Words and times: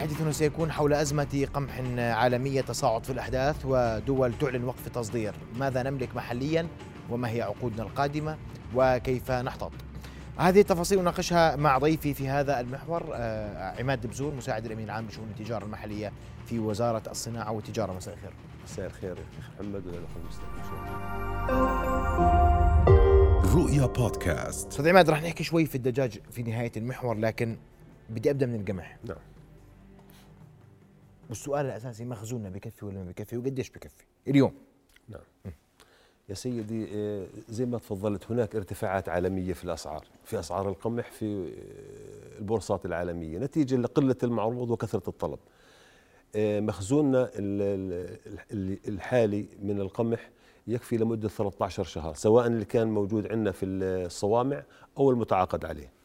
حديثنا 0.00 0.32
سيكون 0.32 0.72
حول 0.72 0.92
أزمة 0.92 1.48
قمح 1.54 1.80
عالمية 1.98 2.60
تصاعد 2.60 3.04
في 3.04 3.12
الأحداث 3.12 3.56
ودول 3.64 4.38
تعلن 4.38 4.64
وقف 4.64 4.88
تصدير 4.88 5.34
ماذا 5.58 5.82
نملك 5.82 6.16
محليا 6.16 6.66
وما 7.10 7.30
هي 7.30 7.42
عقودنا 7.42 7.82
القادمة 7.82 8.36
وكيف 8.74 9.30
نحتاط 9.30 9.72
هذه 10.38 10.60
التفاصيل 10.60 11.00
نناقشها 11.00 11.56
مع 11.56 11.78
ضيفي 11.78 12.14
في 12.14 12.28
هذا 12.28 12.60
المحور 12.60 13.02
آه، 13.14 13.80
عماد 13.80 14.06
بزور 14.06 14.34
مساعد 14.34 14.66
الأمين 14.66 14.84
العام 14.84 15.06
لشؤون 15.06 15.28
التجارة 15.28 15.64
المحلية 15.64 16.12
في 16.46 16.58
وزارة 16.58 17.02
الصناعة 17.10 17.52
والتجارة 17.52 17.92
مساء 17.92 18.14
الخير. 18.14 18.32
مساء 18.64 18.86
الخير 18.86 19.16
يا 19.16 19.24
أخي 19.40 19.52
محمد 19.62 19.82
المستمعين 19.86 20.56
رؤيا 23.54 23.86
بودكاست. 23.86 24.68
أستاذ 24.68 24.88
عماد 24.88 25.10
راح 25.10 25.22
نحكي 25.22 25.44
شوي 25.44 25.66
في 25.66 25.74
الدجاج 25.74 26.18
في 26.30 26.42
نهاية 26.42 26.72
المحور 26.76 27.18
لكن 27.18 27.56
بدي 28.10 28.30
أبدأ 28.30 28.46
من 28.46 28.60
القمح. 28.60 28.96
نعم. 29.04 29.16
والسؤال 31.28 31.66
الأساسي 31.66 32.04
مخزوننا 32.04 32.48
بكفي 32.48 32.84
ولا 32.84 32.98
ما 32.98 33.10
بكفي 33.10 33.36
وقديش 33.36 33.70
بكفي 33.70 34.04
اليوم؟ 34.28 34.54
نعم. 35.08 35.52
يا 36.28 36.34
سيدي 36.34 36.88
آه، 36.94 37.26
زي 37.48 37.66
ما 37.66 37.78
تفضلت 37.78 38.30
هناك 38.30 38.56
ارتفاعات 38.56 39.08
عالمية 39.08 39.52
في 39.52 39.64
الأسعار 39.64 40.04
في 40.24 40.38
أسعار 40.38 40.68
القمح 40.68 41.10
في 41.10 41.24
آه، 41.24 42.38
البورصات 42.38 42.86
العالمية 42.86 43.38
نتيجة 43.38 43.76
لقلة 43.76 44.16
المعروض 44.22 44.70
وكثرة 44.70 45.02
الطلب 45.08 45.38
آه، 46.36 46.60
مخزوننا 46.60 47.30
الحالي 48.88 49.46
من 49.62 49.80
القمح 49.80 50.30
يكفي 50.66 50.96
لمدة 50.96 51.28
13 51.28 51.84
شهر 51.84 52.14
سواء 52.14 52.46
اللي 52.46 52.64
كان 52.64 52.88
موجود 52.88 53.26
عندنا 53.26 53.52
في 53.52 53.66
الصوامع 53.66 54.62
أو 54.98 55.10
المتعاقد 55.10 55.64
عليه 55.64 55.95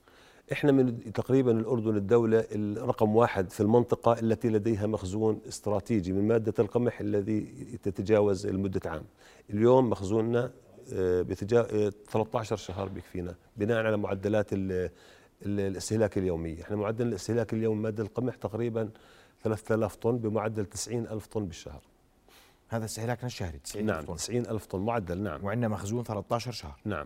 إحنا 0.51 0.71
من 0.71 1.13
تقريبا 1.13 1.51
الأردن 1.51 1.95
الدولة 1.95 2.45
الرقم 2.51 3.15
واحد 3.15 3.51
في 3.51 3.59
المنطقة 3.59 4.19
التي 4.19 4.49
لديها 4.49 4.87
مخزون 4.87 5.41
استراتيجي 5.47 6.13
من 6.13 6.27
مادة 6.27 6.53
القمح 6.59 6.99
الذي 6.99 7.41
تتجاوز 7.83 8.45
المده 8.45 8.89
عام. 8.89 9.03
اليوم 9.49 9.89
مخزوننا 9.89 10.51
آه، 10.93 11.21
بتجا 11.21 11.89
13 12.09 12.53
آه، 12.53 12.57
شهر 12.57 12.89
بيكفينا 12.89 13.35
بناء 13.57 13.85
على 13.85 13.97
معدلات 13.97 14.47
الاستهلاك 15.45 16.17
اليوميه، 16.17 16.61
إحنا 16.61 16.75
معدل 16.75 17.07
الاستهلاك 17.07 17.53
اليومي 17.53 17.81
مادة 17.81 18.03
القمح 18.03 18.35
تقريبا 18.35 18.89
3000 19.43 19.95
طن 19.95 20.17
بمعدل 20.17 20.65
90000 20.65 21.27
طن 21.27 21.45
بالشهر. 21.45 21.81
هذا 22.67 22.85
استهلاكنا 22.85 23.25
الشهري 23.25 23.57
90 23.57 23.85
نعم 23.85 24.05
طن. 24.05 24.15
90000 24.15 24.65
طن 24.65 24.79
معدل 24.79 25.17
نعم. 25.17 25.45
وعندنا 25.45 25.67
مخزون 25.67 26.03
13 26.03 26.51
شهر. 26.51 26.79
نعم. 26.85 27.05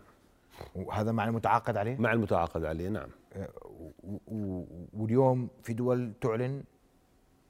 وهذا 0.76 1.12
مع 1.12 1.26
المتعاقد 1.28 1.78
عليه؟ 1.78 1.98
مع 1.98 2.14
المتعاقد 2.14 2.66
عليه 2.66 2.90
نعم. 2.90 3.10
آه، 3.34 3.50
واليوم 4.94 5.48
في 5.64 5.74
دول 5.74 6.14
تعلن 6.22 6.64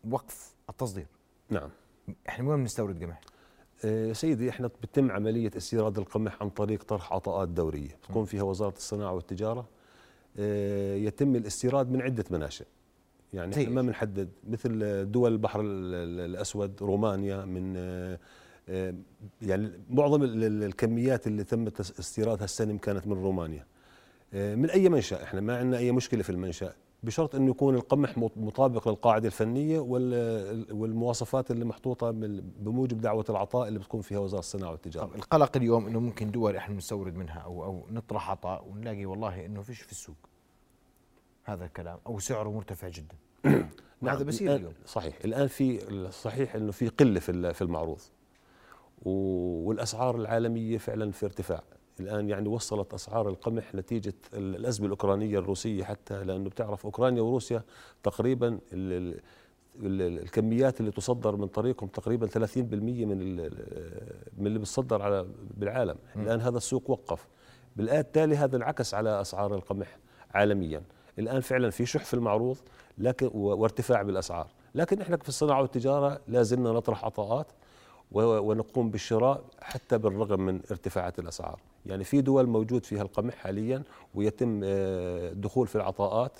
وقف 0.10 0.56
التصدير. 0.70 1.08
نعم. 1.50 1.70
إحنا 2.30 2.50
وين 2.50 2.60
بنستورد 2.60 3.04
قمح؟ 3.04 3.22
آه 3.86 4.14
سيدي 4.14 4.50
إحنا 4.50 4.68
بتتم 4.68 5.12
عملية 5.12 5.52
استيراد 5.58 5.98
القمح 5.98 6.42
عن 6.42 6.50
طريق 6.50 6.84
طرح 6.84 7.14
عطاءات 7.14 7.48
دورية. 7.50 7.98
تكون 8.10 8.26
فيها 8.26 8.44
وزارة 8.44 8.76
الصناعة 8.78 9.14
والتجارة. 9.14 9.68
آه 10.38 10.96
يتم 10.96 11.36
الاستيراد 11.36 11.92
من 11.92 12.02
عدة 12.02 12.26
مناشئ. 12.32 12.66
يعني 13.34 13.56
إحنا 13.56 13.70
ما 13.70 13.82
بنحدد. 13.82 14.30
مثل 14.48 15.12
دول 15.12 15.32
البحر 15.32 15.62
الأسود 15.64 16.84
رومانيا 16.84 17.46
من 17.46 17.74
آه، 17.78 18.20
يعني 19.42 19.72
معظم 19.90 20.24
الكميات 20.44 21.28
اللي 21.28 21.44
تم 21.44 21.68
استيرادها 21.80 22.46
السنة 22.46 22.78
كانت 22.78 23.08
من 23.08 23.14
رومانيا 23.14 23.66
آه، 24.34 24.56
من 24.56 24.70
أي 24.70 24.90
منشأ 24.90 25.24
إحنا 25.24 25.42
ما 25.42 25.58
عندنا 25.58 25.78
أي 25.78 25.92
مشكلة 25.92 26.24
في 26.24 26.30
المنشأ 26.30 26.74
بشرط 27.04 27.36
إنه 27.36 27.50
يكون 27.50 27.76
القمح 27.76 28.18
مطابق 28.18 28.88
للقاعدة 28.88 29.28
الفنية 29.28 29.80
والمواصفات 30.72 31.52
اللي 31.52 31.66
محطوطة 31.66 32.12
بموجب 32.60 33.02
دعوة 33.02 33.26
العطاء 33.30 33.68
اللي 33.68 33.80
بتكون 33.80 34.02
فيها 34.02 34.20
وزارة 34.20 34.40
الصناعة 34.40 34.72
والتجارة. 34.72 35.06
طب 35.06 35.16
القلق 35.16 35.58
اليوم 35.58 35.88
إنه 35.88 36.00
ممكن 36.00 36.32
دول 36.32 36.56
إحنا 36.56 36.76
نستورد 36.76 37.16
منها 37.16 37.40
أو 37.40 37.64
أو 37.64 37.88
نطرح 37.90 38.30
عطاء 38.30 38.68
ونلاقي 38.68 39.06
والله 39.06 39.46
إنه 39.46 39.62
فيش 39.62 39.82
في 39.82 39.92
السوق. 39.92 40.16
هذا 41.44 41.66
الكلام 41.66 42.00
أو 42.08 42.20
سعره 42.20 42.50
مرتفع 42.50 42.90
جدا. 42.90 43.16
نعم 44.02 44.16
هذا 44.16 44.24
بصير 44.24 44.56
اليوم. 44.56 44.74
صحيح، 44.86 45.18
الآن 45.26 45.48
في 45.48 45.80
صحيح 46.12 46.56
إنه 46.56 46.72
في 46.72 46.88
قلة 46.88 47.20
في 47.20 47.54
في 47.54 47.62
المعروض. 47.62 48.00
والأسعار 49.02 50.16
العالمية 50.16 50.78
فعلا 50.78 51.12
في 51.12 51.26
ارتفاع. 51.26 51.64
الآن 52.00 52.30
يعني 52.30 52.50
وصلت 52.50 52.94
أسعار 52.94 53.30
القمح 53.30 53.76
نتيجة 53.76 54.14
الأزمة 54.34 54.86
الأوكرانية 54.86 55.40
الروسية 55.40 55.84
حتى 55.84 56.24
لأنه 56.24 56.50
بتعرف 56.50 56.86
أوكرانيا 56.86 57.22
وروسيا 57.22 57.64
تقريبا 58.04 58.60
الكميات 59.84 60.80
اللي 60.80 60.92
تصدر 60.92 61.36
من 61.36 61.48
طريقهم 61.48 61.90
تقريبا 61.90 62.28
30% 62.28 62.28
من 62.58 63.36
من 64.38 64.48
اللي 64.48 64.60
بتصدر 64.60 65.02
على 65.02 65.28
بالعالم. 65.58 65.96
الآن 66.16 66.42
هذا 66.42 66.58
السوق 66.58 66.90
وقف. 66.90 67.28
بالآن 67.76 68.00
التالي 68.00 68.36
هذا 68.36 68.58
انعكس 68.58 68.94
على 68.94 69.22
أسعار 69.22 69.56
القمح 69.56 69.98
عالميا. 70.32 70.84
الآن 71.20 71.42
فعلا 71.42 71.70
في 71.70 71.86
شح 71.86 72.06
في 72.06 72.14
المعروض 72.14 72.58
لكن 72.98 73.30
وارتفاع 73.34 74.02
بالأسعار. 74.02 74.48
لكن 74.76 75.02
إحنا 75.02 75.18
في 75.18 75.30
الصناعة 75.30 75.62
والتجارة 75.62 76.22
لا 76.28 76.44
زلنا 76.44 76.72
نطرح 76.72 77.06
عطاءات 77.06 77.48
ونقوم 78.16 78.90
بالشراء 78.90 79.44
حتى 79.62 79.98
بالرغم 79.98 80.42
من 80.42 80.62
ارتفاعات 80.72 81.20
الأسعار، 81.20 81.60
يعني 81.86 82.04
في 82.04 82.22
دول 82.22 82.48
موجود 82.48 82.86
فيها 82.86 83.02
القمح 83.02 83.36
حاليا 83.36 83.84
ويتم 84.16 84.62
الدخول 84.64 85.68
آه، 85.68 85.70
في 85.70 85.76
العطاءات 85.76 86.40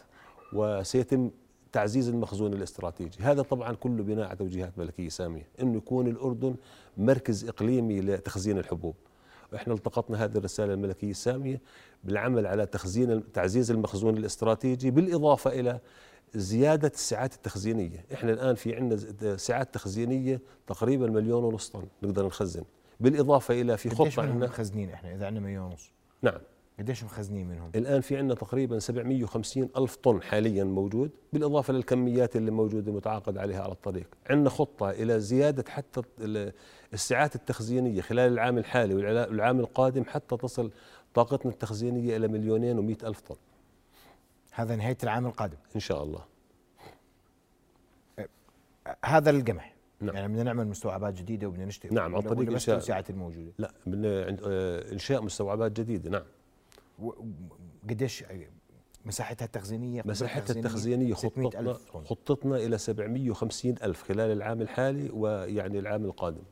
وسيتم 0.54 1.32
تعزيز 1.72 2.10
المخزون 2.10 2.54
الاستراتيجي، 2.54 3.24
هذا 3.24 3.42
طبعا 3.42 3.74
كله 3.74 4.04
بناء 4.04 4.28
على 4.28 4.38
توجيهات 4.38 4.80
ملكية 4.80 5.10
سامية، 5.10 5.48
إنه 5.62 5.78
يكون 5.78 6.08
الأردن 6.08 6.56
مركز 6.98 7.50
إقليمي 7.50 8.02
لتخزين 8.02 8.58
الحبوب. 8.58 8.96
وإحنا 9.54 9.74
التقطنا 9.74 10.24
هذه 10.26 10.38
الرسالة 10.38 10.74
الملكية 10.74 11.12
السامية 11.12 11.62
بالعمل 12.04 12.48
على 12.48 12.66
تخزين 12.66 13.32
تعزيز 13.32 13.72
المخزون 13.72 14.18
الاستراتيجي 14.18 14.92
بالإضافة 14.92 15.60
إلى 15.60 15.80
زيادة 16.36 16.92
الساعات 16.96 17.34
التخزينية. 17.34 18.06
إحنا 18.14 18.32
الآن 18.32 18.56
في 18.56 18.76
عندنا 18.76 19.38
ساعات 19.38 19.74
تخزينية 19.74 20.42
تقريبا 20.68 21.08
مليون 21.08 21.44
ونص 21.44 21.70
طن 21.70 21.86
نقدر 22.04 22.26
نخزن. 22.26 22.64
بالإضافة 23.00 23.62
إلى 23.62 23.78
في 23.78 23.90
خطة 23.90 24.22
عندنا 24.22 24.46
مخزنين 24.46 24.90
إحنا 24.90 25.16
إذا 25.16 25.26
عندنا 25.26 25.46
مليون 25.46 25.66
ونص؟ 25.66 25.92
نعم. 26.22 26.38
قديش 26.80 27.04
مخزنين 27.04 27.48
منهم؟ 27.48 27.72
الآن 27.76 28.02
في 28.02 28.18
عندنا 28.18 28.36
تقريبا 28.36 28.80
750 28.80 29.70
ألف 29.78 29.96
طن 29.96 30.22
حاليا 30.22 30.64
موجود 30.64 31.12
بالإضافة 31.34 31.74
للكميات 31.74 32.36
اللي 32.36 32.52
موجودة 32.52 32.92
متعاقد 32.92 33.38
عليها 33.38 33.62
على 33.64 33.72
الطريق. 33.72 34.08
عندنا 34.30 34.50
خطة 34.50 34.90
إلى 34.90 35.20
زيادة 35.20 35.64
حتى 35.70 36.02
الساعات 36.94 37.36
التخزينية 37.36 38.02
خلال 38.02 38.34
العام 38.34 38.58
الحالي 38.58 38.96
والعام 38.96 39.60
القادم 39.60 40.04
حتى 40.04 40.38
تصل 40.38 40.72
طاقتنا 41.14 41.52
التخزينية 41.52 42.18
إلى 42.18 42.28
مليونين 42.28 42.80
ومئة 42.80 43.08
ألف 43.08 43.20
طن. 43.20 43.36
هذا 44.56 44.76
نهاية 44.76 44.98
العام 45.04 45.26
القادم. 45.26 45.58
إن 45.76 45.80
شاء 45.80 46.04
الله. 46.04 46.26
هذا 49.06 49.30
القمح. 49.30 49.76
نعم. 50.02 50.16
يعني 50.16 50.28
بدنا 50.28 50.44
نعمل 50.44 50.68
مستوعبات 50.68 51.14
جديدة 51.14 51.48
وبدنا 51.48 51.66
نشتري. 51.66 51.96
نعم 51.96 52.16
عن 52.16 52.22
طريق 52.22 52.52
إنشاء. 52.52 52.78
الساعات 52.78 53.10
الموجودة. 53.10 53.52
لا 53.58 53.72
بدنا 53.86 54.38
آه، 54.48 54.92
إنشاء 54.92 55.22
مستوعبات 55.22 55.72
جديدة 55.72 56.10
نعم. 56.10 56.24
قديش 57.90 58.24
مساحتها 59.06 59.46
التخزينية؟ 59.46 60.02
مساحتها 60.06 60.56
التخزينية 60.56 61.14
خطتنا 61.14 61.74
خطتنا 62.06 62.58
إلى 62.58 62.78
750 62.78 63.76
ألف 63.84 64.04
خلال 64.04 64.32
العام 64.32 64.62
الحالي 64.62 65.10
ويعني 65.10 65.80
العام 65.80 66.06
القادم. 66.06 66.44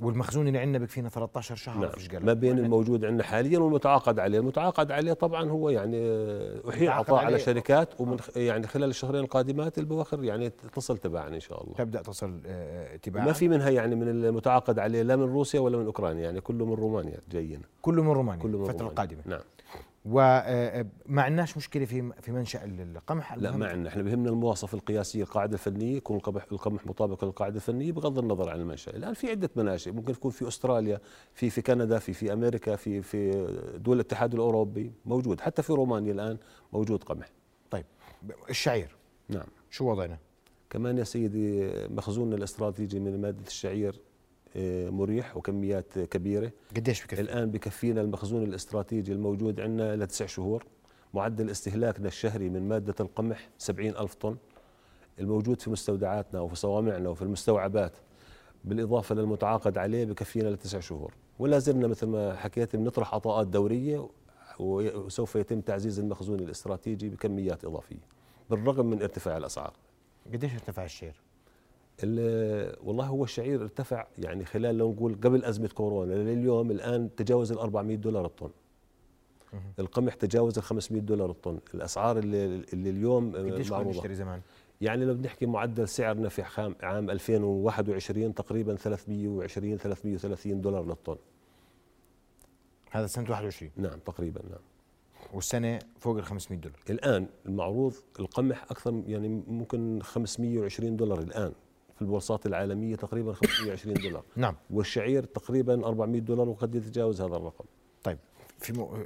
والمخزون 0.00 0.48
اللي 0.48 0.58
عندنا 0.58 0.84
بكفينا 0.84 1.08
13 1.08 1.54
شهر 1.54 1.78
نعم. 1.78 1.90
فيش 1.90 2.14
ما 2.14 2.32
بين 2.32 2.58
الموجود 2.58 3.04
عندنا 3.04 3.24
حاليا 3.24 3.58
والمتعاقد 3.58 4.18
عليه، 4.18 4.38
المتعاقد 4.38 4.92
عليه 4.92 5.12
طبعا 5.12 5.50
هو 5.50 5.70
يعني 5.70 5.96
أحيي 6.68 6.88
عطاء 6.88 7.24
على 7.24 7.38
شركات 7.38 8.00
ومن 8.00 8.16
يعني 8.36 8.66
خلال 8.66 8.90
الشهرين 8.90 9.24
القادمات 9.24 9.78
البواخر 9.78 10.24
يعني 10.24 10.50
تصل 10.50 10.98
تباعا 10.98 11.28
إن 11.28 11.40
شاء 11.40 11.64
الله. 11.64 11.74
تبدأ 11.74 12.02
تصل 12.02 12.40
آه، 12.46 12.96
تباعا. 12.96 13.26
ما 13.26 13.32
في 13.32 13.48
منها 13.48 13.70
يعني 13.70 13.94
من 13.94 14.08
المتعاقد 14.08 14.78
عليه 14.78 15.02
لا 15.02 15.16
من 15.16 15.22
روسيا 15.22 15.60
ولا 15.60 15.78
من 15.78 15.86
أوكرانيا 15.86 16.22
يعني 16.22 16.40
كله 16.40 16.66
من 16.66 16.74
رومانيا 16.74 17.18
جايين. 17.30 17.62
كله 17.82 18.02
من 18.02 18.12
رومانيا 18.12 18.42
كله 18.42 18.58
من 18.58 18.64
الفترة 18.64 18.86
القادمة. 18.86 19.20
نعم. 19.26 19.40
وما 20.04 21.22
عندناش 21.22 21.56
مشكلة 21.56 21.84
في 21.84 22.12
في 22.20 22.32
منشأ 22.32 22.64
القمح. 22.64 23.34
لا 23.34 23.56
ما 23.56 23.66
عندنا. 23.66 23.88
إحنا 23.88 24.02
بهمنا 24.02 24.30
المواصفه 24.30 24.78
القياسية 24.78 25.22
القاعدة 25.22 25.54
الفنية 25.54 25.96
يكون 25.96 26.16
القمح 26.16 26.46
القمح 26.52 26.86
مطابق 26.86 27.24
للقاعدة 27.24 27.56
الفنية 27.56 27.92
بغض 27.92 28.18
النظر 28.18 28.50
عن 28.50 28.60
المنشأ. 28.60 28.90
الآن 28.96 29.14
في 29.14 29.30
عدة 29.30 29.50
مناشئ. 29.56 29.90
ممكن 29.90 30.12
تكون 30.12 30.30
في 30.30 30.48
أستراليا 30.48 31.00
في 31.34 31.50
في 31.50 31.62
كندا 31.62 31.98
في 31.98 32.12
في 32.12 32.32
أمريكا 32.32 32.76
في 32.76 33.02
في 33.02 33.30
دول 33.76 33.96
الاتحاد 33.96 34.34
الأوروبي. 34.34 34.92
موجود. 35.06 35.40
حتى 35.40 35.62
في 35.62 35.72
رومانيا 35.72 36.12
الآن 36.12 36.38
موجود 36.72 37.04
قمح. 37.04 37.26
طيب. 37.70 37.84
الشعير. 38.50 38.96
نعم. 39.28 39.46
شو 39.70 39.90
وضعنا؟ 39.90 40.18
كمان 40.70 40.98
يا 40.98 41.04
سيدي 41.04 41.70
مخزوننا 41.88 42.36
الاستراتيجي 42.36 43.00
من 43.00 43.20
مادة 43.20 43.46
الشعير 43.46 43.94
آه، 43.94 44.11
مريح 44.90 45.36
وكميات 45.36 45.98
كبيرة. 45.98 46.52
قديش 46.76 47.04
بكفي؟ 47.04 47.20
الآن 47.20 47.50
بكفينا 47.50 48.00
المخزون 48.00 48.42
الاستراتيجي 48.42 49.12
الموجود 49.12 49.60
عندنا 49.60 49.96
لتسع 49.96 50.26
شهور. 50.26 50.66
معدل 51.14 51.50
استهلاكنا 51.50 52.08
الشهري 52.08 52.48
من 52.48 52.68
مادة 52.68 52.94
القمح 53.00 53.48
70 53.58 53.88
ألف 53.88 54.14
طن. 54.14 54.36
الموجود 55.18 55.60
في 55.60 55.70
مستودعاتنا 55.70 56.40
وفي 56.40 56.56
صوامعنا 56.56 57.08
وفي 57.08 57.22
المستوعبات. 57.22 57.92
بالإضافة 58.64 59.14
للمتعاقد 59.14 59.78
عليه 59.78 60.04
بكفينا 60.04 60.48
لتسع 60.48 60.80
شهور. 60.80 61.14
ولا 61.38 61.58
زلنا 61.58 61.86
مثل 61.86 62.06
ما 62.06 62.36
حكيت 62.36 62.76
بنطرح 62.76 63.14
عطاءات 63.14 63.46
دورية 63.46 64.08
وسوف 64.58 65.36
يتم 65.36 65.60
تعزيز 65.60 65.98
المخزون 66.00 66.40
الاستراتيجي 66.40 67.08
بكميات 67.08 67.64
إضافية 67.64 68.00
بالرغم 68.50 68.86
من 68.86 69.02
ارتفاع 69.02 69.36
الأسعار. 69.36 69.72
قديش 70.32 70.52
ارتفع 70.52 70.84
الشعر؟ 70.84 71.14
والله 72.84 73.06
هو 73.06 73.24
الشعير 73.24 73.62
ارتفع 73.62 74.06
يعني 74.18 74.44
خلال 74.44 74.78
لو 74.78 74.92
نقول 74.92 75.14
قبل 75.14 75.44
أزمة 75.44 75.68
كورونا 75.68 76.14
لليوم 76.14 76.70
الآن 76.70 77.14
تجاوز 77.16 77.52
ال 77.52 77.58
400 77.58 77.96
دولار 77.96 78.26
الطن. 78.26 78.50
القمح 79.78 80.14
تجاوز 80.14 80.58
ال 80.58 80.64
500 80.64 81.02
دولار 81.02 81.30
الطن. 81.30 81.58
الأسعار 81.74 82.18
اللي, 82.18 82.44
اللي 82.72 82.90
اليوم 82.90 83.36
قديش 83.36 83.70
كنا 83.70 83.82
نشتري 83.82 84.14
زمان؟ 84.14 84.40
يعني 84.80 85.04
لو 85.04 85.14
بنحكي 85.14 85.46
معدل 85.46 85.88
سعر 85.88 86.20
نفع 86.20 86.62
عام 86.62 86.76
عام 86.82 87.10
2021 87.10 88.34
تقريبا 88.34 88.76
320 88.76 89.76
330 89.76 90.60
دولار 90.60 90.84
للطن. 90.84 91.16
هذا 92.90 93.06
سنة 93.06 93.30
21 93.30 93.70
نعم 93.76 93.98
تقريبا 93.98 94.42
نعم. 94.42 94.60
والسنة 95.32 95.78
فوق 95.98 96.16
ال 96.16 96.24
500 96.24 96.60
دولار؟ 96.60 96.78
الآن 96.90 97.26
المعروض 97.46 97.94
القمح 98.20 98.64
أكثر 98.70 99.02
يعني 99.06 99.28
ممكن 99.48 100.02
520 100.02 100.96
دولار 100.96 101.20
الآن. 101.20 101.52
في 102.02 102.06
البورصات 102.06 102.46
العالمية 102.46 102.96
تقريبا 102.96 103.32
520 103.32 103.94
دولار. 103.94 104.24
نعم. 104.36 104.54
والشعير 104.70 105.24
تقريبا 105.24 105.86
400 105.86 106.20
دولار 106.20 106.48
وقد 106.48 106.74
يتجاوز 106.74 107.20
هذا 107.20 107.36
الرقم. 107.36 107.64
طيب 108.02 108.18
في 108.58 108.72
م... 108.72 109.04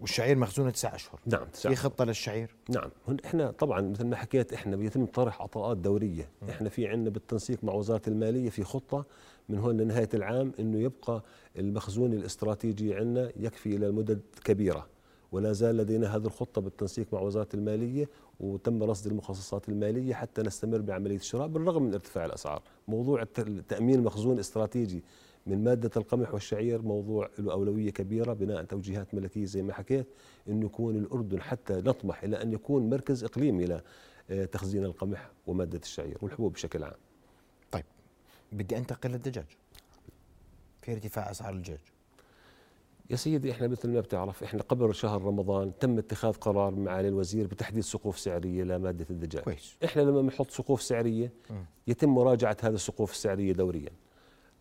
والشعير 0.00 0.36
مخزونه 0.38 0.70
تسع 0.70 0.94
أشهر. 0.94 1.20
نعم 1.26 1.44
تسع 1.44 1.68
في 1.70 1.76
خطة 1.76 2.04
للشعير؟ 2.04 2.54
نعم. 2.68 2.90
إحنا 3.24 3.50
طبعا 3.50 3.80
مثل 3.80 4.06
ما 4.06 4.16
حكيت 4.16 4.52
إحنا 4.52 4.76
بيتم 4.76 5.06
طرح 5.06 5.42
عطاءات 5.42 5.76
دورية. 5.76 6.28
م. 6.42 6.50
إحنا 6.50 6.68
في 6.68 6.88
عندنا 6.88 7.10
بالتنسيق 7.10 7.64
مع 7.64 7.72
وزارة 7.72 8.02
المالية 8.08 8.50
في 8.50 8.64
خطة 8.64 9.04
من 9.48 9.58
هون 9.58 9.76
لنهاية 9.76 10.08
العام 10.14 10.52
إنه 10.60 10.78
يبقى 10.78 11.22
المخزون 11.58 12.12
الاستراتيجي 12.12 12.94
عندنا 12.94 13.32
يكفي 13.36 13.76
إلى 13.76 13.90
مدد 13.90 14.20
كبيرة. 14.44 14.86
ولا 15.32 15.52
زال 15.52 15.76
لدينا 15.76 16.16
هذه 16.16 16.26
الخطة 16.26 16.60
بالتنسيق 16.60 17.06
مع 17.12 17.20
وزارة 17.20 17.48
المالية 17.54 18.08
وتم 18.40 18.82
رصد 18.82 19.06
المخصصات 19.06 19.68
المالية 19.68 20.14
حتى 20.14 20.42
نستمر 20.42 20.80
بعملية 20.80 21.16
الشراء 21.16 21.46
بالرغم 21.46 21.82
من 21.82 21.94
ارتفاع 21.94 22.24
الأسعار. 22.24 22.62
موضوع 22.88 23.24
تأمين 23.68 24.02
مخزون 24.02 24.38
استراتيجي 24.38 25.04
من 25.46 25.64
مادة 25.64 25.90
القمح 25.96 26.34
والشعير 26.34 26.82
موضوع 26.82 27.30
له 27.38 27.52
أولوية 27.52 27.90
كبيرة 27.90 28.32
بناء 28.32 28.64
توجيهات 28.64 29.14
ملكية 29.14 29.44
زي 29.44 29.62
ما 29.62 29.72
حكيت 29.72 30.06
أنه 30.48 30.66
يكون 30.66 30.96
الأردن 30.96 31.40
حتى 31.40 31.74
نطمح 31.74 32.22
إلى 32.22 32.42
أن 32.42 32.52
يكون 32.52 32.90
مركز 32.90 33.24
إقليمي 33.24 33.80
لتخزين 34.30 34.84
القمح 34.84 35.30
ومادة 35.46 35.78
الشعير 35.78 36.18
والحبوب 36.22 36.52
بشكل 36.52 36.84
عام. 36.84 36.96
طيب 37.70 37.84
بدي 38.52 38.76
أنتقل 38.76 39.10
للدجاج. 39.10 39.46
في 40.82 40.92
ارتفاع 40.92 41.30
أسعار 41.30 41.54
الدجاج. 41.54 41.80
يا 43.10 43.16
سيدي 43.16 43.50
إحنا 43.50 43.68
مثل 43.68 43.88
ما 43.90 44.00
بتعرف 44.00 44.42
إحنا 44.42 44.62
قبل 44.62 44.94
شهر 44.94 45.22
رمضان 45.22 45.72
تم 45.80 45.98
اتخاذ 45.98 46.32
قرار 46.32 46.74
معالي 46.74 47.08
الوزير 47.08 47.46
بتحديد 47.46 47.82
سقوف 47.82 48.18
سعرية 48.18 48.64
لماده 48.64 49.06
الدجاج. 49.10 49.42
كويس. 49.42 49.76
إحنا 49.84 50.02
لما 50.02 50.22
بنحط 50.22 50.50
سقوف 50.50 50.82
سعرية 50.82 51.32
يتم 51.86 52.08
مراجعة 52.08 52.56
هذه 52.62 52.74
السقوف 52.74 53.10
السعرية 53.12 53.52
دوريا. 53.52 53.90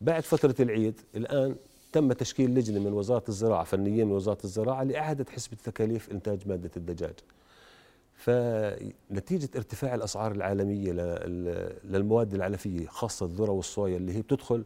بعد 0.01 0.23
فترة 0.23 0.55
العيد 0.59 0.99
الآن 1.15 1.55
تم 1.91 2.13
تشكيل 2.13 2.55
لجنة 2.55 2.79
من 2.79 2.93
وزارة 2.93 3.23
الزراعة 3.29 3.63
فنيين 3.63 4.07
من 4.07 4.13
وزارة 4.13 4.43
الزراعة 4.43 4.83
لإعادة 4.83 5.25
حسبه 5.31 5.57
تكاليف 5.63 6.11
إنتاج 6.11 6.47
مادة 6.47 6.71
الدجاج. 6.77 7.13
فنتيجة 8.13 9.49
ارتفاع 9.55 9.95
الأسعار 9.95 10.31
العالمية 10.31 10.91
للمواد 11.83 12.33
العلفية 12.33 12.87
خاصة 12.87 13.25
الذرة 13.25 13.51
والصويا 13.51 13.97
اللي 13.97 14.13
هي 14.13 14.21
بتدخل 14.21 14.63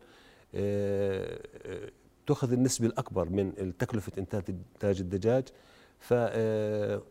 آه، 0.55 1.39
آه، 1.65 1.89
تأخذ 2.29 2.51
النسبة 2.51 2.87
الأكبر 2.87 3.29
من 3.29 3.77
تكلفة 3.77 4.11
إنتاج 4.17 4.99
الدجاج 4.99 5.43
ف 5.99 6.13
آه، 6.13 7.01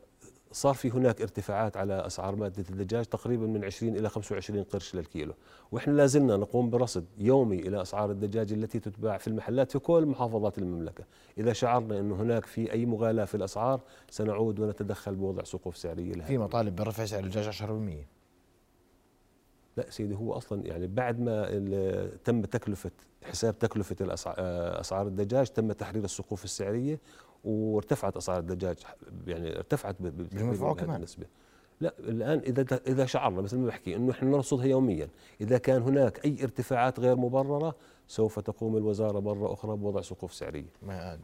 في 0.52 0.90
هناك 0.90 1.20
ارتفاعات 1.22 1.76
على 1.76 2.06
أسعار 2.06 2.36
مادة 2.36 2.64
الدجاج 2.70 3.04
تقريبا 3.04 3.46
من 3.46 3.64
20 3.64 3.96
إلى 3.96 4.08
25 4.08 4.62
قرش 4.62 4.94
للكيلو، 4.94 5.34
وإحنا 5.72 5.92
لازلنا 5.92 6.36
نقوم 6.36 6.70
برصد 6.70 7.04
يومي 7.18 7.58
إلى 7.58 7.82
أسعار 7.82 8.10
الدجاج 8.10 8.52
التي 8.52 8.80
تتباع 8.80 9.18
في 9.18 9.28
المحلات 9.28 9.72
في 9.72 9.78
كل 9.78 10.06
محافظات 10.06 10.58
المملكة، 10.58 11.04
إذا 11.38 11.52
شعرنا 11.52 12.00
إنه 12.00 12.14
هناك 12.14 12.46
في 12.46 12.72
أي 12.72 12.86
مغالاة 12.86 13.24
في 13.24 13.34
الأسعار 13.34 13.80
سنعود 14.10 14.60
ونتدخل 14.60 15.14
بوضع 15.14 15.42
سقوف 15.42 15.76
سعرية 15.76 16.12
لها. 16.12 16.26
في 16.26 16.38
مطالب 16.38 16.76
برفع 16.76 17.04
سعر 17.04 17.24
الدجاج 17.24 17.48
10%. 17.48 18.17
لا 19.78 19.90
سيدي 19.90 20.14
هو 20.14 20.32
أصلا 20.32 20.66
يعني 20.66 20.86
بعد 20.86 21.20
ما 21.20 22.10
تم 22.25 22.42
تكلفة 22.42 22.90
حساب 23.25 23.58
تكلفة 23.58 23.96
آه، 24.00 24.80
أسعار 24.80 25.06
الدجاج 25.06 25.50
تم 25.50 25.72
تحرير 25.72 26.04
السقوف 26.04 26.44
السعرية 26.44 27.00
وارتفعت 27.44 28.16
أسعار 28.16 28.38
الدجاج 28.38 28.76
يعني 29.26 29.56
ارتفعت 29.56 29.96
كمان. 30.78 30.96
النسبة. 30.96 31.26
لا 31.80 31.94
الآن 31.98 32.38
إذا 32.38 32.80
إذا 32.86 33.06
شعرنا 33.06 33.40
مثل 33.42 33.58
ما 33.58 33.66
بحكي 33.66 33.96
إنه 33.96 34.12
إحنا 34.12 34.30
نرصدها 34.30 34.66
يوميا. 34.66 35.08
إذا 35.40 35.58
كان 35.58 35.82
هناك 35.82 36.25
أي 36.25 36.36
ارتفاعات 36.42 37.00
غير 37.00 37.16
مبررة 37.16 37.75
سوف 38.08 38.38
تقوم 38.38 38.76
الوزارة 38.76 39.20
مرة 39.20 39.52
أخرى 39.52 39.76
بوضع 39.76 40.00
سقوف 40.00 40.34
سعرية. 40.34 40.72
ما 40.82 41.19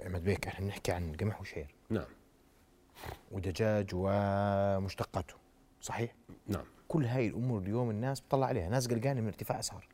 عماد 0.00 0.24
بيك 0.24 0.46
إحنا 0.46 0.66
بنحكي 0.66 0.92
عن 0.92 1.12
قمح 1.20 1.40
وشعير 1.40 1.74
نعم. 1.90 2.06
ودجاج 3.32 3.90
ومشتقاته 3.94 5.34
صحيح؟ 5.80 6.14
نعم. 6.46 6.64
كل 6.88 7.04
هاي 7.04 7.26
الأمور 7.26 7.62
اليوم 7.62 7.90
الناس 7.90 8.20
بتطلع 8.20 8.46
عليها 8.46 8.68
ناس 8.68 8.88
قلقانة 8.88 9.20
من 9.20 9.26
ارتفاع 9.26 9.58
أسعار 9.58 9.88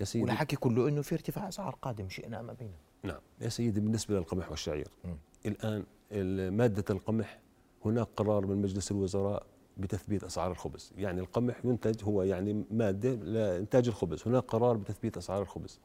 يا 0.00 0.04
سيدي 0.04 0.24
والحكي 0.24 0.56
كله 0.56 0.88
إنه 0.88 1.02
في 1.02 1.14
ارتفاع 1.14 1.48
أسعار 1.48 1.76
قادم 1.82 2.08
شئنا 2.08 2.40
أم 2.40 2.50
أبينا 2.50 2.76
نعم 3.02 3.20
يا 3.40 3.48
سيدي 3.48 3.80
بالنسبة 3.80 4.14
للقمح 4.14 4.50
والشعير 4.50 4.88
م. 5.04 5.08
الآن 5.46 5.84
مادة 6.56 6.84
القمح 6.90 7.38
هناك 7.84 8.08
قرار 8.16 8.46
من 8.46 8.62
مجلس 8.62 8.90
الوزراء 8.90 9.46
بتثبيت 9.76 10.24
أسعار 10.24 10.50
الخبز، 10.50 10.92
يعني 10.96 11.20
القمح 11.20 11.64
ينتج 11.64 12.04
هو 12.04 12.22
يعني 12.22 12.64
مادة 12.70 13.14
لإنتاج 13.14 13.88
الخبز، 13.88 14.22
هناك 14.26 14.42
قرار 14.42 14.76
بتثبيت 14.76 15.16
أسعار 15.16 15.42
الخبز. 15.42 15.80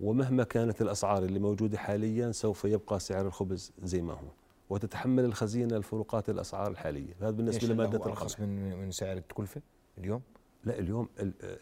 ومهما 0.00 0.44
كانت 0.44 0.82
الأسعار 0.82 1.24
اللي 1.24 1.38
موجودة 1.38 1.78
حاليا 1.78 2.32
سوف 2.32 2.64
يبقى 2.64 3.00
سعر 3.00 3.26
الخبز 3.26 3.72
زي 3.82 4.02
ما 4.02 4.12
هو. 4.12 4.28
وتتحمل 4.70 5.24
الخزينة 5.24 5.76
الفروقات 5.76 6.30
الأسعار 6.30 6.70
الحالية. 6.70 7.14
هذا 7.20 7.30
بالنسبة 7.30 7.68
لمادة 7.68 8.06
القمح 8.06 8.40
من 8.40 8.76
من 8.76 8.90
سعر 8.90 9.16
الكلفة 9.16 9.62
اليوم؟ 9.98 10.22
لا 10.64 10.78
اليوم 10.78 11.08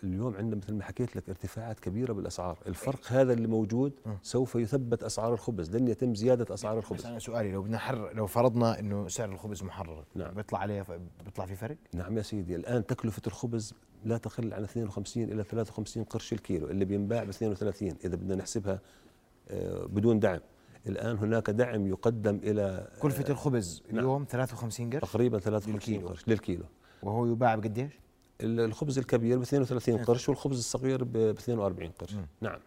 اليوم 0.05 0.37
عندنا 0.37 0.57
مثل 0.57 0.75
ما 0.75 0.85
حكيت 0.85 1.17
لك 1.17 1.29
ارتفاعات 1.29 1.81
كبيرة 1.81 2.12
بالأسعار. 2.12 2.59
الفرق 2.67 3.07
هذا 3.07 3.33
اللي 3.33 3.49
موجود 3.49 3.93
م. 4.07 4.11
سوف 4.23 4.55
يثبت 4.55 5.03
أسعار 5.03 5.35
الخبز 5.35 5.76
لن 5.76 5.88
يتم 5.88 6.15
زيادة 6.15 6.55
أسعار 6.55 6.79
الخبز. 6.79 7.00
بس 7.00 7.07
أنا 7.07 7.19
سؤالي 7.19 7.53
لو 7.53 7.62
بدنا 7.62 7.79
حر 7.79 8.12
لو 8.15 8.26
فرضنا 8.26 8.79
إنه 8.79 9.09
سعر 9.09 9.33
الخبز 9.33 9.62
محرر 9.62 10.05
نعم. 10.15 10.35
بيطلع 10.35 10.59
عليه 10.59 10.87
بيطلع 11.25 11.47
في 11.47 11.57
فرق؟ 11.57 11.76
نعم 11.95 12.17
يا 12.17 12.23
سيدي 12.23 12.57
الآن 12.57 12.87
تكلفة 12.87 13.23
الخبز 13.26 13.75
لا 14.05 14.17
تقل 14.17 14.55
عن 14.55 14.62
52 14.62 15.25
إلى 15.25 15.45
53 15.45 16.05
قرش 16.05 16.33
الكيلو 16.33 16.67
اللي 16.67 16.85
بينباع 16.85 17.25
ب 17.25 17.29
32 17.29 17.95
إذا 18.05 18.17
بدنا 18.17 18.35
نحسبها 18.35 18.81
آه، 19.50 19.87
بدون 19.87 20.21
دعم. 20.21 20.41
الآن 20.87 21.19
هناك 21.19 21.51
دعم 21.51 21.87
يقدم 21.87 22.41
إلى 22.43 22.89
كلفة 23.01 23.25
الخبز 23.31 23.83
نعم. 23.91 23.99
اليوم 23.99 24.25
53 24.31 24.91
قرش 24.91 25.11
تقريبا 25.11 25.39
53 25.39 26.01
قرش 26.01 26.29
للكيلو. 26.29 26.65
وهو 27.03 27.27
يباع 27.27 27.55
بقديش؟ 27.55 27.93
الخبز 28.41 28.99
الكبير 28.99 29.39
ب 29.39 29.43
32 29.43 30.05
قرش 30.05 30.29
والخبز 30.29 30.59
الصغير 30.59 31.05
ب 31.05 31.17
42 31.17 31.91
قرش. 31.99 32.15
م. 32.15 32.27
نعم. 32.41 32.59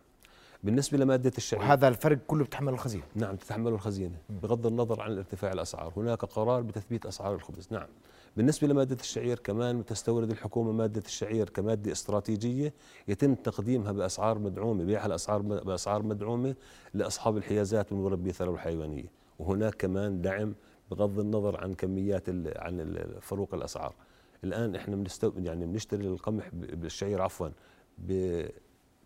بالنسبة 0.64 0.98
لمادة 0.98 1.32
الشعير. 1.38 1.64
وهذا 1.64 1.88
الفرق 1.88 2.18
كله 2.28 2.44
بتحمله 2.44 2.74
الخزينة. 2.74 3.04
نعم 3.16 3.36
تتحمله 3.36 3.76
الخزينة. 3.76 4.18
بغض 4.30 4.68
النظر 4.68 5.02
عن 5.02 5.18
ارتفاع 5.18 5.52
الأسعار. 5.52 5.94
هناك 5.98 6.26
قرار 6.26 6.62
بتثبيت 6.62 7.06
أسعار 7.06 7.36
الخبز. 7.36 7.68
نعم. 7.72 7.88
بالنسبة 8.38 8.68
لمادة 8.68 8.98
الشعير 9.00 9.40
كمان 9.40 9.86
تستورد 9.86 10.32
الحكومة 10.32 10.72
مادة 10.72 11.04
الشعير 11.06 11.50
كمادة 11.50 11.92
استراتيجية 11.92 12.74
يتم 13.08 13.36
تقديمها 13.36 13.92
بأسعار 13.92 14.40
مدعومة 14.40 14.84
بيعها 14.84 15.06
الأسعار 15.06 15.42
بأسعار 15.42 16.04
مدعومة 16.04 16.56
لأصحاب 16.94 17.38
الحيازات 17.38 17.92
والمربي 17.92 18.30
الثروة 18.30 18.56
الحيوانية. 18.56 19.12
وهناك 19.40 19.76
كمان 19.76 20.22
دعم 20.22 20.54
بغض 20.92 21.20
النظر 21.20 21.64
عن 21.64 21.74
كميات 21.74 22.30
عن 22.58 23.06
فروق 23.22 23.54
الأسعار. 23.54 23.96
الآن 24.44 24.76
إحنا 24.76 24.96
بنستو 24.96 25.32
يعني 25.38 25.66
بنشتري 25.66 26.08
القمح 26.08 26.50
بالشعير 26.54 27.22
عفوا 27.22 27.50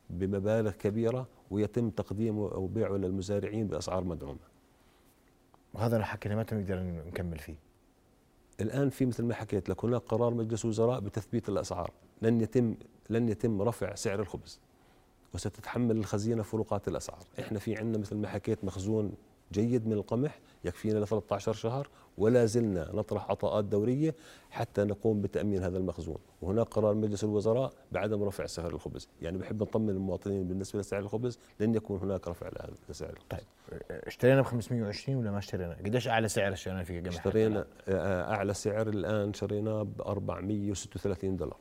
بمبالغ 0.09 0.71
كبيرة 0.71 1.27
ويتم 1.51 1.89
تقديمه 1.89 2.51
أو 2.51 2.67
بيعه 2.67 2.95
للمزارعين 2.95 3.67
بأسعار 3.67 4.03
مدعومة. 4.03 4.39
وهذا 5.73 5.95
اللي 5.95 6.05
حكينا 6.05 6.35
متى 6.35 6.55
نقدر 6.55 6.79
نكمل 7.07 7.39
فيه. 7.39 7.68
الآن 8.61 8.89
في 8.89 9.05
مثل 9.05 9.23
ما 9.23 9.33
حكيت 9.33 9.69
لك 9.69 9.85
هناك 9.85 10.01
قرار 10.01 10.33
مجلس 10.33 10.65
وزراء 10.65 10.99
بتثبيت 10.99 11.49
الأسعار. 11.49 11.91
لن 12.21 12.41
يتم 12.41 12.75
لن 13.09 13.29
يتم 13.29 13.61
رفع 13.61 13.95
سعر 13.95 14.19
الخبز 14.19 14.59
وستتحمل 15.33 15.97
الخزينة 15.97 16.43
فروقات 16.43 16.87
الأسعار. 16.87 17.23
إحنا 17.39 17.59
في 17.59 17.75
عندنا 17.75 17.97
مثل 17.97 18.15
ما 18.15 18.27
حكيت 18.27 18.65
مخزون 18.65 19.11
جيد 19.51 19.87
من 19.87 19.93
القمح 19.93 20.39
يكفينا 20.65 20.99
ل 20.99 21.07
13 21.07 21.53
شهر 21.53 21.89
ولا 22.17 22.45
زلنا 22.45 22.91
نطرح 22.93 23.31
عطاءات 23.31 23.65
دورية 23.65 24.15
حتى 24.49 24.83
نقوم 24.83 25.21
بتأمين 25.21 25.63
هذا 25.63 25.77
المخزون. 25.77 26.17
وهناك 26.41 26.67
قرار 26.67 26.93
مجلس 26.93 27.23
الوزراء 27.23 27.73
بعدم 27.91 28.23
رفع 28.23 28.45
سعر 28.45 28.71
الخبز. 28.71 29.09
يعني 29.21 29.37
بحب 29.37 29.61
نطمن 29.61 29.89
المواطنين 29.89 30.47
بالنسبة 30.47 30.79
لسعر 30.79 30.99
الخبز 30.99 31.39
لن 31.59 31.75
يكون 31.75 31.99
هناك 31.99 32.27
رفع 32.27 32.49
لسعر 32.89 33.09
الخبز. 33.09 33.27
طيب. 33.29 33.41
اشترينا 33.91 34.41
ب 34.41 34.45
520 34.45 35.17
ولا 35.17 35.31
ما 35.31 35.37
اشترينا؟ 35.37 35.73
قديش 35.73 36.07
أعلى 36.07 36.27
سعر 36.27 36.53
اشترينا 36.53 36.83
فيه 36.83 36.99
قمح 36.99 37.07
اشترينا 37.07 37.67
آه، 37.87 38.33
أعلى 38.33 38.53
سعر 38.53 38.89
الآن 38.89 39.33
شريناه 39.33 39.83
ب 39.83 40.01
436 40.01 41.37
دولار. 41.37 41.57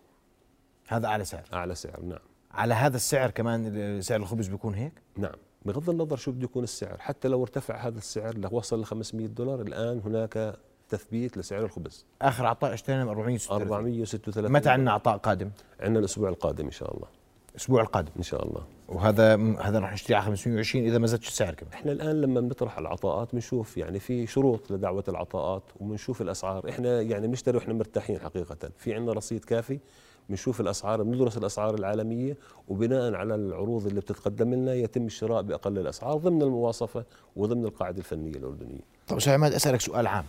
هذا 0.89 1.07
أعلى 1.07 1.25
سعر. 1.25 1.45
أعلى 1.53 1.75
سعر 1.75 2.01
نعم. 2.01 2.19
على 2.51 2.75
هذا 2.75 2.97
السعر 2.97 3.31
كمان 3.31 4.01
سعر 4.01 4.21
الخبز 4.21 4.49
بيكون 4.49 4.75
هيك؟ 4.75 4.93
نعم. 5.17 5.35
بغض 5.65 5.91
النظر 5.91 6.17
شو 6.17 6.33
بده 6.33 6.45
يكون 6.45 6.65
السعر 6.65 6.97
حتى 6.99 7.29
لو 7.29 7.43
ارتفع 7.43 7.77
هذا 7.77 7.99
السعر 7.99 8.35
وصل 8.51 8.81
ل 8.81 8.85
500 8.85 9.27
دولار 9.27 9.61
الآن 9.61 10.01
هناك 10.05 10.57
تثبيت 10.89 11.39
لسعر 11.39 11.65
الخبز. 11.65 12.07
آخر 12.23 12.47
عطاء 12.47 12.75
اشترينا 12.75 13.05
ب 13.05 13.09
436 13.09 13.63
436 13.63 14.53
متى 14.53 14.71
عندنا 14.71 14.93
عطاء 14.93 15.17
قادم؟ 15.17 15.51
عندنا 15.81 15.99
الأسبوع 15.99 16.29
القادم 16.29 16.65
إن 16.65 16.71
شاء 16.71 16.97
الله. 16.97 17.07
الأسبوع 17.51 17.83
القادم. 17.83 18.11
إن 18.17 18.23
شاء 18.23 18.47
الله. 18.47 18.63
وهذا 18.89 19.35
هذا 19.61 19.79
رح 19.79 19.93
نشتري 19.93 20.15
على 20.15 20.25
520 20.25 20.85
إذا 20.85 20.99
ما 20.99 21.07
زادش 21.07 21.29
السعر 21.29 21.55
كمان. 21.55 21.73
إحنا 21.73 21.93
الآن 21.93 22.21
لما 22.21 22.41
بنطرح 22.41 22.79
العطاءات 22.79 23.33
بنشوف 23.33 23.77
يعني 23.77 23.99
في 23.99 24.27
شروط 24.27 24.71
لدعوة 24.71 25.05
العطاءات 25.09 25.63
وبنشوف 25.81 26.23
الأسعار. 26.23 26.69
إحنا 26.69 27.01
يعني 27.01 27.27
بنشتري 27.27 27.57
وإحنا 27.57 27.75
مرتاحين 27.75 28.21
حقيقة. 28.21 28.71
في 28.79 28.95
عندنا 28.95 29.13
رصيد 29.13 29.45
كافي 29.45 29.79
بنشوف 30.29 30.61
الأسعار 30.61 31.03
بندرس 31.03 31.37
الأسعار 31.37 31.75
العالمية 31.75 32.37
وبناء 32.69 33.15
على 33.15 33.35
العروض 33.35 33.87
اللي 33.87 34.01
بتتقدم 34.01 34.55
لنا 34.55 34.75
يتم 34.75 35.07
الشراء 35.07 35.43
بأقل 35.43 35.79
الأسعار 35.79 36.17
ضمن 36.17 36.43
المواصفة 36.43 37.05
وضمن 37.37 37.65
القاعدة 37.65 37.99
الفنية 37.99 38.33
الأردنية. 38.33 38.81
طيب 39.09 39.19
أستاذ 39.19 39.33
عماد 39.33 39.53
أسألك 39.53 39.81
سؤال 39.81 40.07
عام 40.07 40.25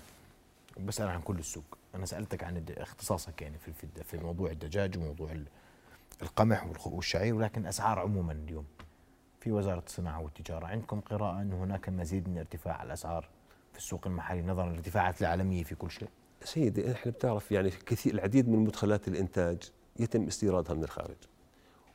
بسأل 0.85 1.07
عن 1.07 1.21
كل 1.21 1.39
السوق، 1.39 1.77
أنا 1.95 2.05
سألتك 2.05 2.43
عن 2.43 2.63
اختصاصك 2.77 3.41
يعني 3.41 3.57
في 3.57 3.87
في 4.03 4.17
موضوع 4.17 4.51
الدجاج 4.51 4.97
وموضوع 4.97 5.29
القمح 6.21 6.67
والشعير 6.85 7.35
ولكن 7.35 7.65
أسعار 7.65 7.99
عموما 7.99 8.31
اليوم 8.31 8.65
في 9.39 9.51
وزارة 9.51 9.83
الصناعة 9.87 10.21
والتجارة 10.21 10.65
عندكم 10.65 10.99
قراءة 10.99 11.41
انه 11.41 11.63
هناك 11.63 11.89
مزيد 11.89 12.29
من 12.29 12.37
ارتفاع 12.37 12.83
الأسعار 12.83 13.27
في 13.71 13.77
السوق 13.77 14.07
المحلي 14.07 14.41
نظرا 14.41 14.69
للارتفاعات 14.69 15.21
العالمية 15.21 15.63
في 15.63 15.75
كل 15.75 15.91
شيء؟ 15.91 16.09
سيدي 16.43 16.91
إحنا 16.91 17.11
بتعرف 17.11 17.51
يعني 17.51 17.69
كثير 17.69 18.13
العديد 18.13 18.49
من 18.49 18.59
مدخلات 18.59 19.07
الإنتاج 19.07 19.57
يتم 19.99 20.23
استيرادها 20.23 20.73
من 20.73 20.83
الخارج. 20.83 21.15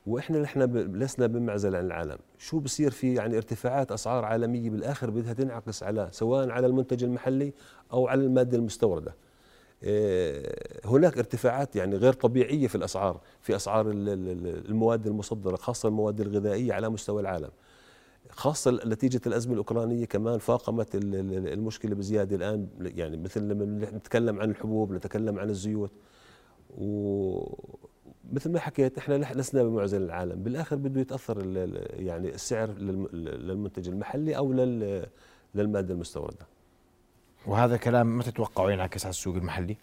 وإحنا 0.06 0.38
نحن 0.38 0.62
لسنا 0.96 1.26
بمعزل 1.26 1.76
عن 1.76 1.86
العالم. 1.86 2.18
شو 2.38 2.58
بصير 2.60 2.90
في 2.90 3.14
يعني 3.14 3.36
ارتفاعات 3.36 3.92
أسعار 3.92 4.24
عالمية 4.24 4.70
بالآخر 4.70 5.10
بدها 5.10 5.32
تنعكس 5.32 5.82
على 5.82 6.08
سواء 6.12 6.50
على 6.50 6.66
المنتج 6.66 7.04
المحلي 7.04 7.52
أو 7.92 8.08
على 8.08 8.24
المادة 8.24 8.58
المستوردة. 8.58 9.14
آه، 9.84 10.78
هناك 10.84 11.18
ارتفاعات 11.18 11.76
يعني 11.76 11.96
غير 11.96 12.12
طبيعية 12.12 12.66
في 12.66 12.74
الأسعار 12.74 13.20
في 13.40 13.56
أسعار 13.56 13.90
المواد 13.90 15.06
المصدرة 15.06 15.56
خاصة 15.56 15.88
المواد 15.88 16.20
الغذائية 16.20 16.72
على 16.72 16.88
مستوى 16.88 17.20
العالم. 17.22 17.50
خاصة 18.30 18.80
نتيجة 18.86 19.20
الأزمة 19.26 19.52
الأوكرانية 19.52 20.04
كمان 20.04 20.38
فاقمت 20.38 20.88
المشكلة 20.94 21.94
بزيادة 21.94 22.36
الآن. 22.36 22.68
يعني 22.80 23.16
مثل 23.16 23.40
لما 23.42 23.64
نتكلم 23.90 24.40
عن 24.40 24.50
الحبوب 24.50 24.92
نتكلم 24.92 25.38
عن 25.38 25.50
الزيوت. 25.50 25.90
ومثل 28.32 28.52
ما 28.52 28.58
حكيت 28.58 28.98
إحنا 28.98 29.14
لسنا 29.14 29.62
بمعزل 29.62 30.02
العالم. 30.02 30.42
بالآخر 30.42 30.76
بده 30.76 31.00
يتأثر 31.00 31.46
يعني 31.98 32.34
السعر 32.34 32.70
للمنتج 32.70 33.88
المحلي 33.88 34.36
أو 34.36 34.52
للمادة 35.54 35.94
المستوردة. 35.94 36.46
وهذا 37.46 37.76
كلام 37.76 38.06
ما 38.06 38.22
تتوقعوا 38.22 38.70
ينعكس 38.70 39.04
على 39.04 39.10
السوق 39.10 39.36
المحلي؟ 39.36 39.76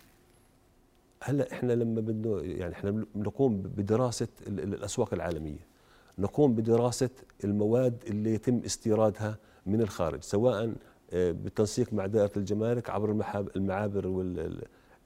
هلأ 1.23 1.51
إحنا 1.53 1.73
لما 1.73 2.01
بدنا 2.01 2.41
يعني 2.41 2.73
إحنا 2.73 3.05
بنقوم 3.15 3.61
بدراسة 3.61 4.27
الأسواق 4.47 5.13
العالمية. 5.13 5.71
نقوم 6.19 6.55
بدراسة 6.55 7.09
المواد 7.43 8.03
اللي 8.07 8.33
يتم 8.33 8.61
استيرادها 8.65 9.37
من 9.65 9.81
الخارج 9.81 10.21
سواء 10.23 10.73
آه، 11.13 11.31
بالتنسيق 11.31 11.93
مع 11.93 12.05
دائرة 12.05 12.31
الجمارك 12.37 12.89
عبر 12.89 13.23
المعابر 13.55 14.25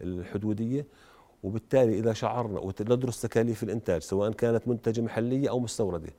الحدودية 0.01 0.86
وبالتالي 1.46 2.00
إذا 2.00 2.14
شعرنا 2.14 2.60
وندرس 2.60 3.22
تكاليف 3.22 3.64
الإنتاج 3.64 4.02
سواء 4.02 4.32
كانت 4.32 4.68
منتجة 4.68 5.02
محلية 5.02 5.50
أو 5.50 5.60
مستوردة 5.60 6.10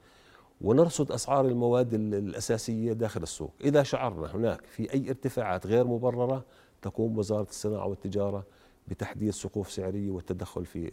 ونرصد 0.61 1.12
أسعار 1.12 1.47
المواد 1.47 1.95
الأساسية 1.95 2.92
داخل 2.92 3.23
السوق. 3.23 3.52
إذا 3.64 3.83
شعرنا 3.83 4.35
هناك 4.35 4.61
في 4.71 4.92
أي 4.95 5.09
ارتفاعات 5.09 5.66
غير 5.66 5.87
مبررة 5.87 6.45
تقوم 6.83 7.18
وزارة 7.18 7.47
الصناعة 7.50 7.87
والتجارة 7.87 8.45
بتحديد 8.88 9.30
سقوف 9.30 9.71
سعرية 9.71 10.11
والتدخل 10.11 10.66
في 10.66 10.90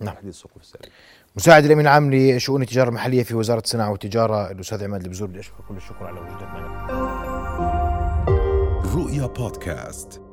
نعم. 0.00 0.14
تحديد 0.14 0.28
السقوف 0.28 0.62
السعرية 0.62 0.88
مساعد 1.36 1.64
الأمين 1.64 1.86
العام 1.86 2.14
لشؤون 2.14 2.62
التجارة 2.62 2.88
المحلية 2.88 3.22
في 3.22 3.34
وزارة 3.34 3.60
الصناعة 3.60 3.90
والتجارة 3.90 4.50
الأستاذ 4.50 4.84
عماد 4.84 5.02
البزور 5.02 5.28
بدي 5.28 5.40
أشكر 5.40 5.64
كل 5.68 5.76
الشكر 5.76 6.06
على 6.06 6.20
وجودك 6.20 6.42
معنا. 6.42 6.86
رؤيا 8.94 9.26
بودكاست. 9.26 10.25